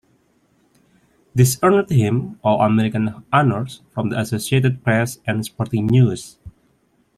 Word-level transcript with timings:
This 1.35 1.59
earned 1.61 1.91
him 1.91 2.39
All-American 2.43 3.23
honors 3.31 3.83
from 3.93 4.09
the 4.09 4.19
Associated 4.19 4.83
Press 4.83 5.19
and 5.27 5.45
Sporting 5.45 5.85
News. 5.85 6.39